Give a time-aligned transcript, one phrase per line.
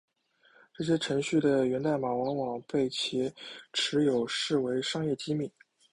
[0.73, 3.31] 这些程序的源代码往往被其
[3.71, 5.51] 持有者视为商业机密。